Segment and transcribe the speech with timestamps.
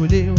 [0.00, 0.34] Escolheu,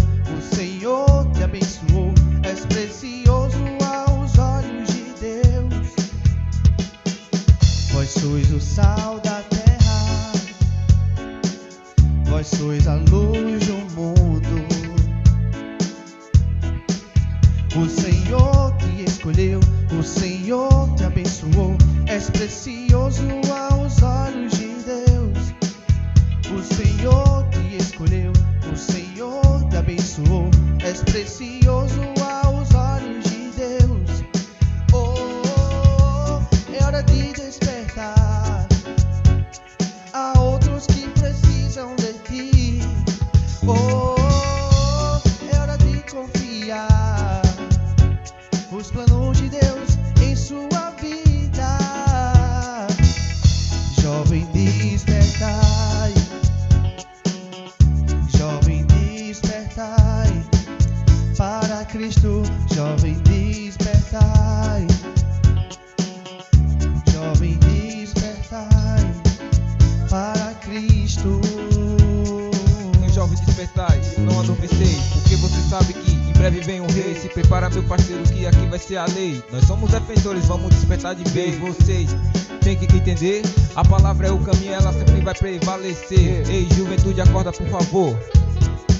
[71.61, 73.01] Cristo.
[73.03, 77.16] Um jovem despertai, não adormecei, porque você sabe que em breve vem um rei.
[77.16, 79.44] Se prepara, meu parceiro, que aqui vai ser a lei.
[79.51, 81.57] Nós somos defensores, vamos despertar de vez.
[81.59, 82.16] Vocês
[82.61, 83.44] têm que entender:
[83.75, 86.49] a palavra é o caminho, ela sempre vai prevalecer.
[86.49, 88.17] Ei, juventude, acorda por favor.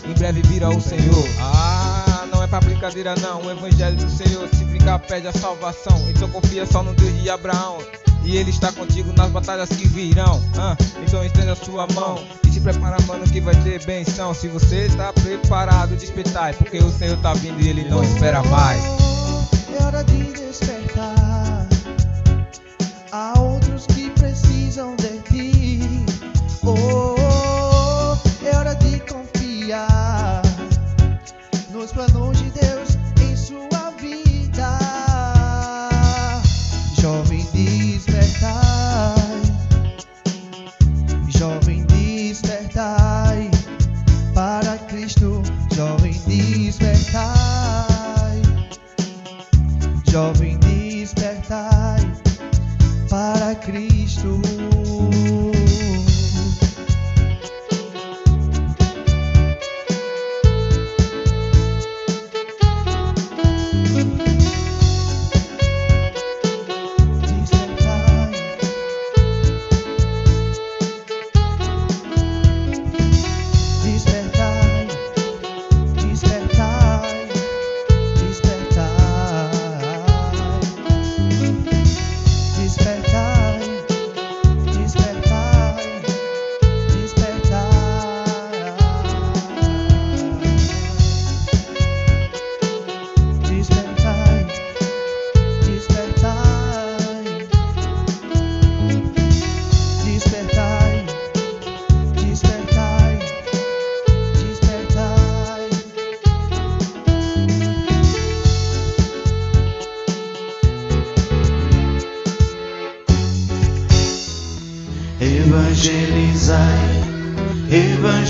[0.06, 1.26] Em breve virá o Senhor.
[1.40, 3.44] Ah, não é pra brincadeira, não.
[3.44, 6.10] O evangelho do Senhor, se brincar, pede a salvação.
[6.10, 7.78] Então confia só no Deus de Abraão.
[8.24, 10.42] E ele está contigo nas batalhas que virão.
[10.58, 14.34] Ah, então estenda a sua mão e se prepara, mano, que vai ter benção.
[14.34, 18.84] Se você está preparado, despertai, porque o Senhor tá vindo e ele não espera mais.
[19.78, 20.81] É hora de despertar.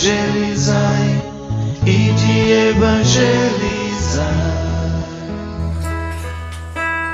[0.01, 1.21] Evangelizai
[1.85, 4.31] e de evangelizar.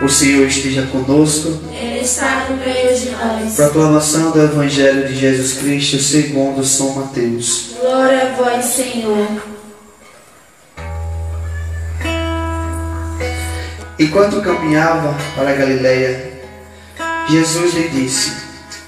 [0.01, 1.59] O Senhor esteja conosco.
[1.73, 3.55] Ele está no meio de nós.
[3.55, 7.71] Proclamação do Evangelho de Jesus Cristo segundo São Mateus.
[7.81, 9.27] Glória a vós, Senhor.
[13.99, 16.41] Enquanto caminhava para a Galiléia,
[17.27, 18.31] Jesus lhe disse: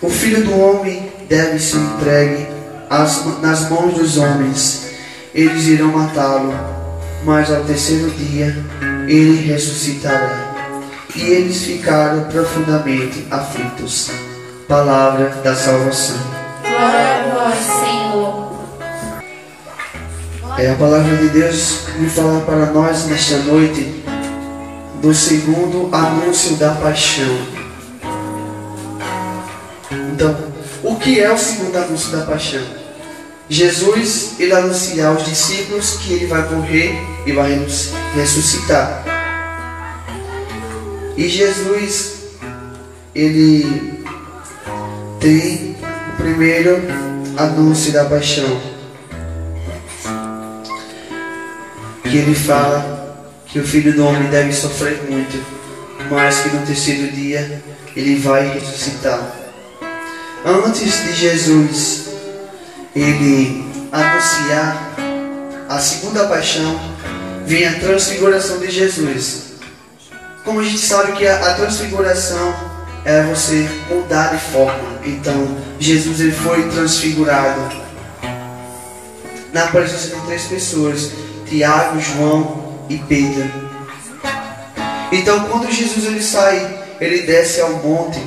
[0.02, 2.59] O filho do homem deve ser entregue
[2.90, 4.90] às- nas mãos dos homens.
[5.34, 6.54] Eles irão matá-lo,
[7.24, 8.56] mas ao terceiro dia
[9.08, 10.48] ele ressuscitará.
[11.16, 14.10] E eles ficaram profundamente aflitos.
[14.68, 16.18] Palavra da salvação.
[16.62, 18.50] Glória a vós, Senhor.
[20.58, 24.04] É a palavra de Deus me fala para nós nesta noite
[25.02, 27.38] do segundo anúncio da paixão.
[30.14, 30.36] Então,
[30.84, 32.62] o que é o segundo anúncio da paixão?
[33.50, 36.94] Jesus ele anuncia aos discípulos que ele vai morrer
[37.26, 39.04] e vai res- ressuscitar.
[41.18, 42.14] E Jesus
[43.16, 44.04] ele
[45.20, 45.76] tem
[46.14, 46.80] o primeiro
[47.38, 48.62] anúncio da paixão.
[52.04, 55.38] que ele fala que o filho do homem deve sofrer muito,
[56.10, 57.62] mas que no terceiro dia
[57.96, 59.22] ele vai ressuscitar.
[60.44, 62.09] Antes de Jesus
[63.02, 64.96] ele anunciar
[65.68, 66.80] a segunda paixão,
[67.46, 69.50] vem a transfiguração de Jesus.
[70.44, 72.56] Como a gente sabe que a, a transfiguração
[73.06, 75.00] é você mudar de forma.
[75.06, 77.72] Então, Jesus ele foi transfigurado
[79.54, 81.12] na presença de três pessoas:
[81.48, 83.70] Tiago, João e Pedro.
[85.12, 88.22] Então, quando Jesus ele sai, ele desce ao monte,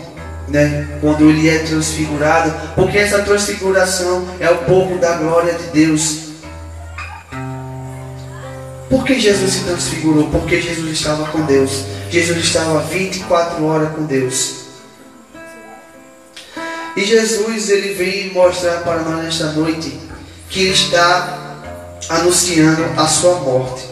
[0.49, 0.99] né?
[1.01, 6.33] Quando ele é transfigurado, porque essa transfiguração é o povo da glória de Deus.
[8.89, 10.29] Por que Jesus se transfigurou?
[10.29, 11.85] Porque Jesus estava com Deus.
[12.11, 14.63] Jesus estava 24 horas com Deus.
[16.95, 19.99] E Jesus ele vem mostrar para nós nesta noite
[20.51, 21.39] que ele está
[22.09, 23.89] anunciando a sua morte.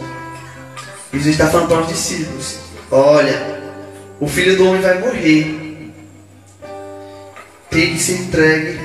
[1.11, 2.57] Jesus está falando para os discípulos:
[2.91, 3.59] Olha,
[4.19, 5.60] o filho do homem vai morrer,
[7.71, 8.81] tem que ser entregue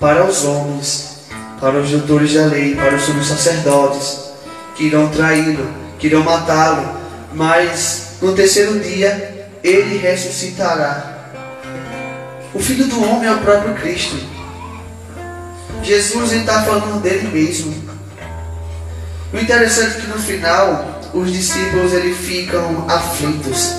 [0.00, 1.18] para os homens,
[1.60, 4.32] para os doutores da lei, para os sacerdotes,
[4.74, 5.68] que irão traí-lo,
[5.98, 6.98] que irão matá-lo,
[7.34, 11.30] mas no terceiro dia ele ressuscitará.
[12.54, 14.16] O filho do homem é o próprio Cristo.
[15.82, 17.74] Jesus está falando dele mesmo.
[19.32, 23.74] O interessante é que no final os discípulos ele ficam aflitos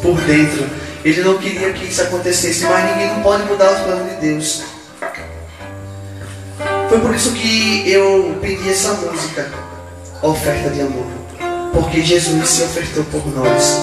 [0.00, 0.81] por dentro.
[1.04, 4.62] Ele não queria que isso acontecesse, mas ninguém não pode mudar os planos de Deus.
[6.88, 9.50] Foi por isso que eu pedi essa música,
[10.22, 11.06] Oferta de Amor.
[11.72, 13.78] Porque Jesus se ofertou por nós.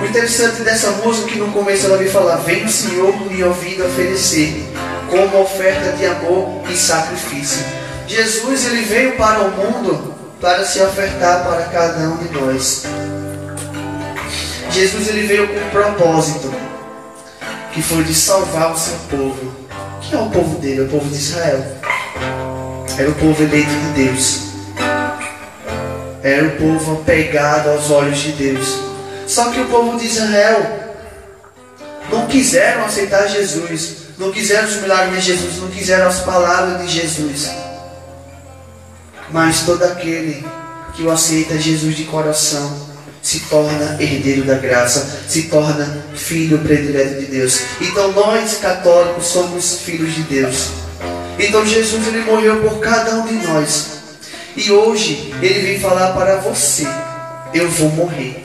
[0.00, 3.42] O interessante dessa música é que no começo ela vem falar: Vem o Senhor me
[3.42, 4.64] ouvindo oferecer
[5.10, 7.64] como oferta de amor e sacrifício.
[8.06, 12.84] Jesus ele veio para o mundo para se ofertar para cada um de nós.
[14.74, 16.52] Jesus ele veio com um propósito
[17.72, 19.54] que foi de salvar o seu povo.
[20.02, 21.64] Que é o povo dele, é o povo de Israel.
[22.98, 24.40] Era o povo eleito de Deus.
[26.24, 28.80] Era o povo apegado aos olhos de Deus.
[29.28, 30.96] Só que o povo de Israel
[32.10, 37.00] não quiseram aceitar Jesus, não quiseram os milagres de Jesus, não quiseram as palavras de
[37.00, 37.48] Jesus.
[39.30, 40.44] Mas todo aquele
[40.94, 42.93] que o aceita Jesus de coração
[43.24, 47.62] se torna herdeiro da graça, se torna filho predileto de Deus.
[47.80, 50.68] Então nós católicos somos filhos de Deus.
[51.38, 53.86] Então Jesus ele morreu por cada um de nós.
[54.54, 56.86] E hoje ele vem falar para você:
[57.54, 58.44] eu vou morrer.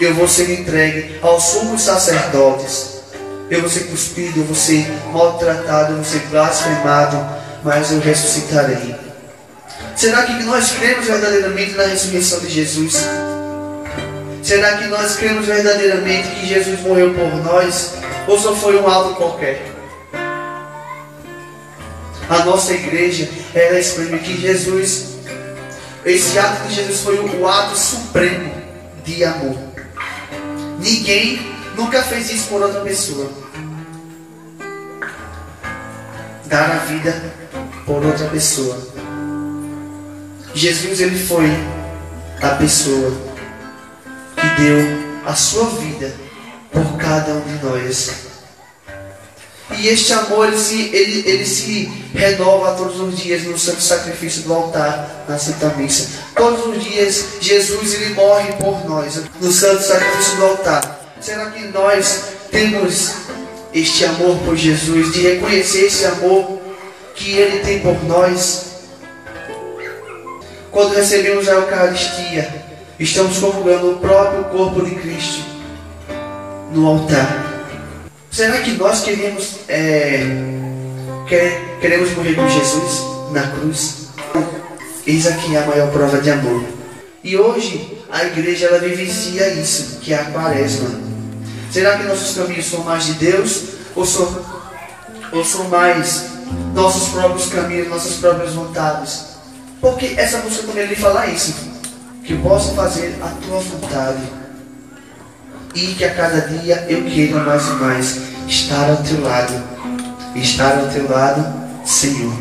[0.00, 2.98] Eu vou ser entregue aos sumos sacerdotes.
[3.50, 7.18] Eu vou ser cuspido, eu vou ser maltratado, eu vou ser blasfemado,
[7.64, 9.07] mas eu ressuscitarei.
[9.98, 13.04] Será que nós cremos verdadeiramente na ressurreição de Jesus?
[14.44, 17.94] Será que nós cremos verdadeiramente que Jesus morreu por nós?
[18.28, 19.60] Ou só foi um ato qualquer?
[22.30, 25.16] A nossa igreja, ela exprime que Jesus,
[26.04, 28.54] esse ato de Jesus foi o ato supremo
[29.04, 29.58] de amor.
[30.78, 31.40] Ninguém
[31.76, 33.32] nunca fez isso por outra pessoa.
[36.44, 37.20] Dar a vida
[37.84, 38.97] por outra pessoa.
[40.54, 41.46] Jesus ele foi
[42.42, 43.12] a pessoa
[44.34, 44.78] que deu
[45.26, 46.14] a sua vida
[46.72, 48.28] por cada um de nós.
[49.78, 54.42] E este amor ele se, ele, ele se renova todos os dias no santo sacrifício
[54.42, 56.08] do altar, na Santa Missa.
[56.34, 61.16] Todos os dias Jesus ele morre por nós, no santo sacrifício do altar.
[61.20, 63.12] Será que nós temos
[63.74, 66.58] este amor por Jesus, de reconhecer esse amor
[67.14, 68.67] que ele tem por nós?
[70.78, 72.54] Quando recebemos a Eucaristia,
[73.00, 75.42] estamos comungando o próprio corpo de Cristo
[76.70, 77.66] no altar.
[78.30, 80.20] Será que nós queremos, é,
[81.28, 84.06] quer- queremos morrer com Jesus na cruz?
[85.04, 86.62] Eis aqui a maior prova de amor.
[87.24, 90.90] E hoje a igreja ela vivencia isso, que é a quaresma.
[91.72, 93.64] Será que nossos caminhos são mais de Deus
[93.96, 94.46] ou são,
[95.32, 96.26] ou são mais
[96.72, 99.37] nossos próprios caminhos, nossas próprias vontades?
[99.80, 101.54] Porque essa música também ele fala isso,
[102.24, 104.22] que eu posso fazer a tua vontade
[105.74, 108.18] e que a cada dia eu queira mais e mais
[108.48, 109.62] estar ao teu lado,
[110.34, 111.44] estar ao teu lado,
[111.84, 112.36] Senhor.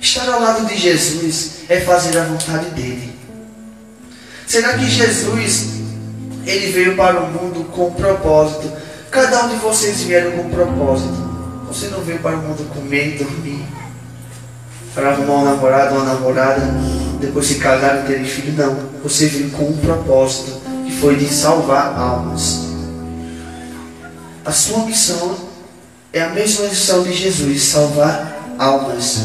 [0.00, 3.14] Estar ao lado de Jesus é fazer a vontade dele.
[4.46, 5.80] Será que Jesus
[6.46, 8.72] ele veio para o mundo com propósito?
[9.10, 11.30] Cada um de vocês vieram com propósito.
[11.68, 13.64] Você não veio para o mundo comer e dormir,
[14.94, 16.62] para arrumar um namorado uma namorada,
[17.20, 18.52] depois se casar e ter filho.
[18.56, 18.90] Não.
[19.02, 22.70] Você veio com um propósito que foi de salvar almas.
[24.44, 25.36] A sua missão
[26.12, 29.20] é a mesma missão de Jesus, salvar almas.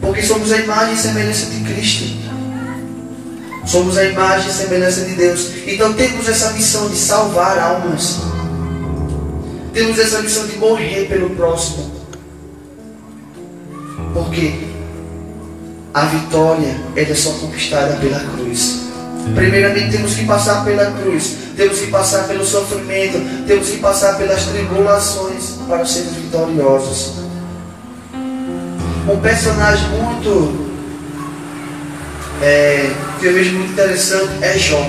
[0.00, 2.22] Porque somos a imagem e semelhança de Cristo.
[3.64, 5.50] Somos a imagem e semelhança de Deus.
[5.66, 8.18] Então temos essa missão de salvar almas.
[9.72, 12.01] Temos essa missão de morrer pelo próximo.
[14.12, 14.72] Porque
[15.94, 18.82] a vitória ela é só conquistada pela cruz.
[19.34, 24.44] Primeiramente temos que passar pela cruz, temos que passar pelo sofrimento, temos que passar pelas
[24.46, 27.12] tribulações para sermos vitoriosos.
[29.08, 30.72] Um personagem muito
[32.42, 32.90] é,
[33.20, 34.84] que eu vejo muito interessante é Jó.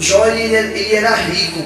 [0.00, 1.62] Jó ele, ele era rico,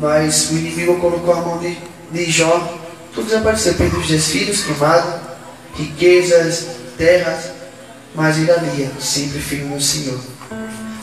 [0.00, 1.76] mas o inimigo colocou a mão de,
[2.10, 2.76] de Jó,
[3.14, 5.29] tudo desapareceu, perdeu os dez filhos queimados,
[5.76, 7.50] riquezas, terras,
[8.14, 10.20] mas ali, sempre firme no Senhor.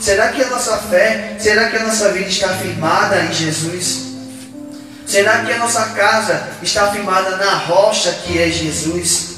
[0.00, 4.08] Será que a nossa fé, será que a nossa vida está firmada em Jesus?
[5.06, 9.36] Será que a nossa casa está firmada na rocha que é Jesus?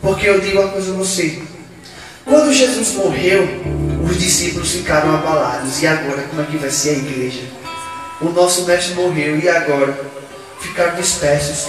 [0.00, 1.42] Porque eu digo uma coisa a você.
[2.24, 3.46] Quando Jesus morreu,
[4.08, 5.82] os discípulos ficaram abalados.
[5.82, 7.42] E agora, como é que vai ser a igreja?
[8.20, 9.98] O nosso mestre morreu, e agora?
[10.60, 11.68] Ficaram dispersos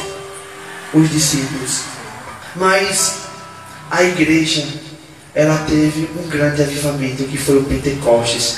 [0.94, 1.82] os discípulos.
[2.60, 3.16] Mas
[3.90, 4.68] a igreja,
[5.34, 8.58] ela teve um grande avivamento, que foi o Pentecostes.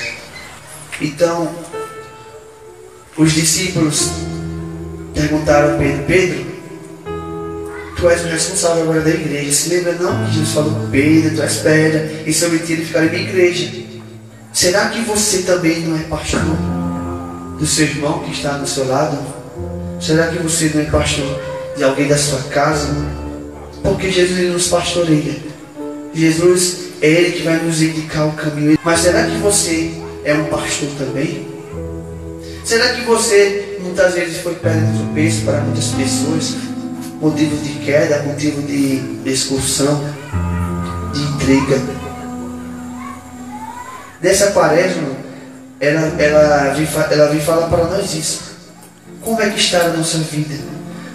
[1.00, 1.54] Então,
[3.16, 4.10] os discípulos
[5.14, 6.52] perguntaram a Pedro, Pedro,
[7.96, 9.52] tu és o responsável agora da igreja.
[9.52, 13.22] Se lembra não que Jesus falou, Pedro, tu és pedra, e sobre ti ficará minha
[13.22, 13.72] igreja.
[14.52, 16.42] Será que você também não é pastor
[17.60, 19.18] do seu irmão que está do seu lado?
[20.02, 21.40] Será que você não é pastor
[21.78, 23.21] de alguém da sua casa?
[23.84, 25.36] Porque Jesus nos pastoreia.
[26.14, 28.78] Jesus é Ele que vai nos indicar o caminho.
[28.84, 29.92] Mas será que você
[30.24, 31.48] é um pastor também?
[32.64, 36.56] Será que você muitas vezes foi pedra de tropeço para muitas pessoas?
[37.20, 40.04] Motivo de queda, motivo de excursão,
[41.14, 41.80] de intriga.
[44.22, 45.10] Nessa quaresma,
[45.80, 46.76] ela, ela,
[47.12, 48.52] ela vem falar para nós isso.
[49.22, 50.56] Como é que está a nossa vida?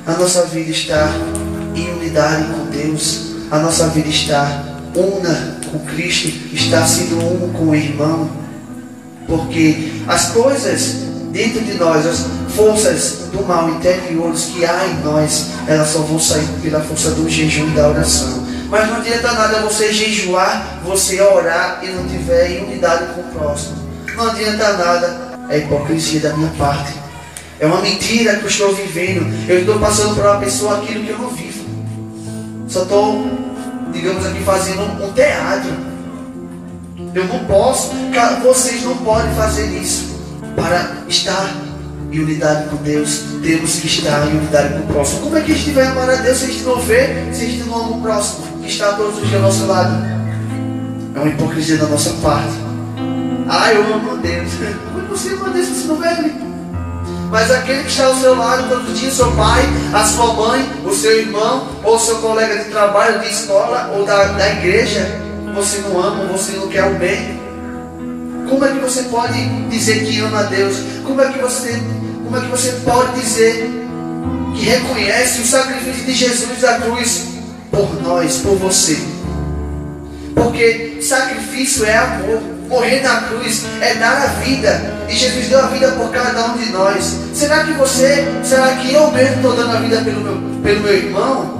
[0.06, 1.08] A nossa vida está
[1.76, 3.34] em unidade com Deus.
[3.50, 4.64] A nossa vida está
[4.94, 8.28] una com Cristo, está sendo um com o irmão.
[9.26, 15.48] Porque as coisas dentro de nós, as forças do mal interiores que há em nós,
[15.66, 18.46] elas só vão sair pela força do jejum e da oração.
[18.68, 23.24] Mas não adianta nada você jejuar, você orar e não tiver em unidade com o
[23.24, 23.76] próximo.
[24.16, 26.92] Não adianta nada, é hipocrisia da minha parte.
[27.58, 29.26] É uma mentira que eu estou vivendo.
[29.48, 31.55] Eu estou passando para uma pessoa aquilo que eu não vivo.
[32.68, 33.30] Só estou,
[33.92, 35.70] digamos aqui, fazendo um teatro.
[37.14, 37.92] Eu não posso,
[38.42, 40.16] vocês não podem fazer isso.
[40.54, 41.54] Para estar
[42.10, 45.20] em unidade com Deus, temos que estar em unidade com o próximo.
[45.20, 47.44] Como é que a gente vai amar a Deus se a gente não vê, se
[47.44, 50.04] a gente não ama o próximo, que está todos os dias ao nosso lado?
[51.14, 52.52] É uma hipocrisia da nossa parte.
[53.48, 54.50] Ah, eu amo a Deus.
[54.92, 56.45] Como você ama a Deus se você não vê Ele?
[57.36, 59.62] Mas aquele que está ao seu lado todo dia, seu pai,
[59.92, 64.24] a sua mãe, o seu irmão, ou seu colega de trabalho, de escola, ou da,
[64.28, 65.20] da igreja,
[65.54, 67.38] você não ama, você não quer o bem.
[68.48, 69.38] Como é que você pode
[69.68, 70.78] dizer que ama a Deus?
[71.04, 71.78] Como é que você,
[72.24, 73.70] como é que você pode dizer
[74.54, 77.26] que reconhece o sacrifício de Jesus da cruz
[77.70, 78.98] por nós, por você.
[80.34, 82.55] Porque sacrifício é amor.
[82.68, 84.94] Morrer na cruz é dar a vida.
[85.08, 87.16] E Jesus deu a vida por cada um de nós.
[87.32, 90.94] Será que você, será que eu mesmo estou dando a vida pelo meu, pelo meu
[90.94, 91.56] irmão?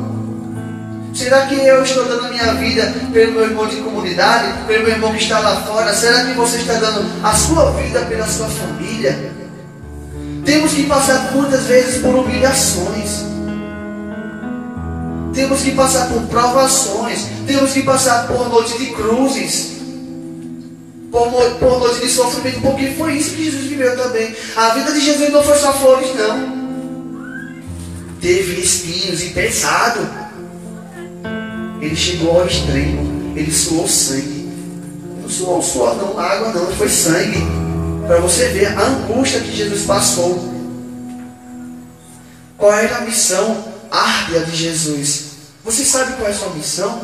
[1.14, 4.92] Será que eu estou dando a minha vida pelo meu irmão de comunidade, pelo meu
[4.92, 5.94] irmão que está lá fora?
[5.94, 9.32] Será que você está dando a sua vida pela sua família?
[10.44, 13.24] Temos que passar muitas vezes por humilhações.
[15.32, 17.26] Temos que passar por provações.
[17.46, 19.75] Temos que passar por noites de cruzes.
[21.10, 22.60] Por, por noites de sofrimento.
[22.60, 24.34] Porque foi isso que Jesus viveu também.
[24.56, 26.56] A vida de Jesus não foi só flores, não.
[28.20, 30.00] Teve espinhos e pesado.
[31.80, 33.34] Ele chegou ao extremo.
[33.36, 34.48] Ele suou sangue.
[35.22, 36.18] Não suou suor, não.
[36.18, 36.66] Água, não.
[36.72, 37.42] Foi sangue.
[38.06, 40.56] Para você ver a angústia que Jesus passou.
[42.56, 45.24] Qual era a missão árdua de Jesus?
[45.64, 47.02] Você sabe qual é a sua missão?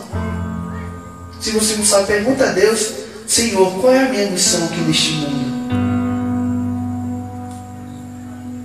[1.41, 2.93] Se você não sabe, pergunta a Deus:
[3.33, 5.73] Senhor, qual é a minha missão aqui neste mundo?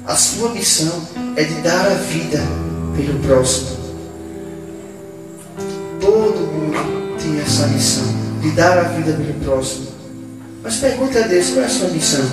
[0.06, 1.08] A sua missão
[1.38, 2.44] é de dar a vida
[2.94, 3.78] pelo próximo.
[6.02, 8.04] Todo mundo tem essa missão
[8.42, 9.88] de dar a vida pelo próximo.
[10.62, 12.26] Mas pergunta a Deus qual é a sua missão.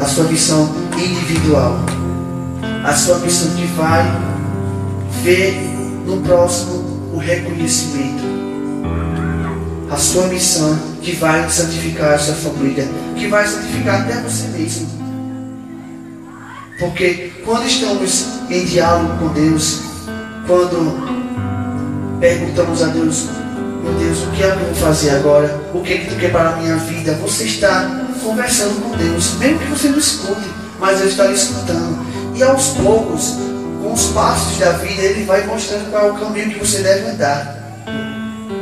[0.00, 1.80] A sua missão individual.
[2.82, 4.04] A sua missão que vai
[5.22, 5.52] ver
[6.06, 8.37] no próximo o reconhecimento.
[9.90, 14.88] A sua missão que vai santificar a sua família, que vai santificar até você mesmo.
[16.78, 19.80] Porque quando estamos em diálogo com Deus,
[20.46, 23.26] quando perguntamos a Deus,
[23.82, 25.60] meu Deus, o que é que eu vou fazer agora?
[25.72, 27.14] O que é que tu quer para a minha vida?
[27.22, 27.88] Você está
[28.22, 32.06] conversando com Deus, mesmo que você não escute, mas está lhe escutando.
[32.36, 33.36] E aos poucos,
[33.82, 37.08] com os passos da vida, Ele vai mostrando qual é o caminho que você deve
[37.08, 37.57] andar.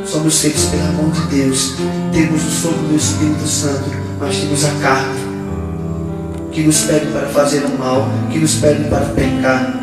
[0.07, 1.75] Somos feitos pelo amor de Deus.
[2.13, 5.27] Temos o sopro do Espírito Santo, mas temos a carne
[6.51, 9.73] que nos pede para fazer o mal, que nos pede para pecar.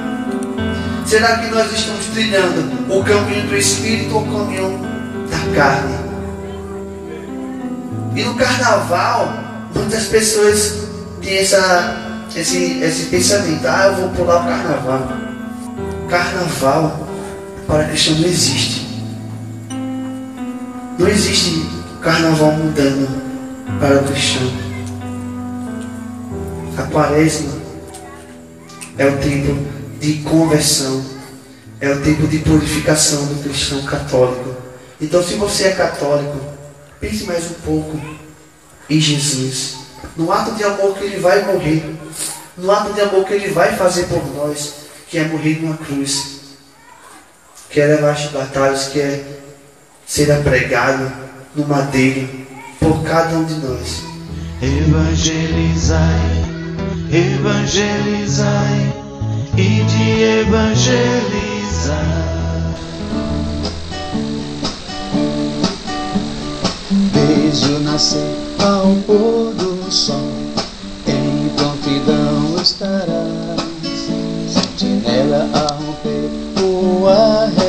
[1.06, 4.80] Será que nós estamos trilhando o caminho do Espírito ou o caminho
[5.30, 5.94] da carne?
[8.16, 9.34] E no carnaval,
[9.74, 10.84] muitas pessoas
[11.20, 15.08] têm essa, esse, esse pensamento: ah, eu vou pular o carnaval.
[16.08, 17.08] Carnaval
[17.66, 18.83] para cristão não existe.
[20.98, 21.66] Não existe
[22.00, 23.08] carnaval mudando
[23.80, 24.48] para o cristão.
[26.78, 27.52] A quaresma
[28.96, 29.56] é o tempo
[29.98, 31.04] de conversão,
[31.80, 34.54] é o tempo de purificação do cristão católico.
[35.00, 36.38] Então, se você é católico,
[37.00, 38.00] pense mais um pouco
[38.88, 39.76] em Jesus,
[40.16, 41.84] no ato de amor que ele vai morrer,
[42.56, 44.74] no ato de amor que ele vai fazer por nós,
[45.08, 46.40] que é morrer numa cruz,
[47.68, 49.43] que é levar as batalhas, que é
[50.06, 51.10] ser apregado
[51.54, 52.28] no madeiro
[52.78, 54.02] por cada um de nós.
[54.62, 56.00] Evangelizai,
[57.10, 58.94] evangelizai
[59.56, 61.94] e de evangelizar.
[67.12, 70.30] Desde o nascer ao pôr do sol,
[71.06, 73.64] em prontidão estarás.
[74.48, 76.30] Sentinela a romper
[76.62, 77.63] o arrebol,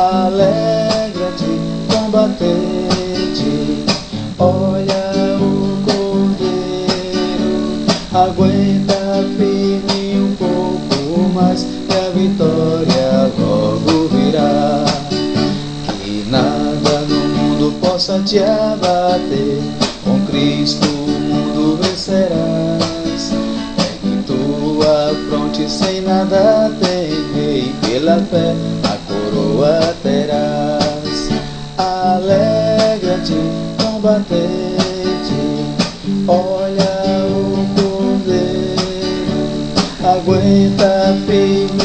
[0.00, 1.60] Alegra-te,
[1.92, 3.84] combatente,
[4.38, 7.52] olha o cordeiro,
[8.10, 14.86] aguenta firme um pouco mais, que a vitória logo virá.
[16.02, 19.60] Que nada no mundo possa te abater,
[20.02, 23.32] com Cristo o mundo vencerás.
[23.76, 28.79] É que tua fronte sem nada temer, e pela fé
[34.10, 35.38] combatente,
[36.26, 38.82] olha o cordeiro,
[40.04, 41.79] aguenta firme